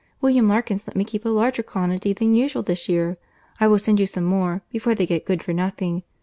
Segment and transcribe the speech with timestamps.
[0.19, 3.19] William Larkins let me keep a larger quantity than usual this year.
[3.59, 6.01] I will send you some more, before they get good for nothing.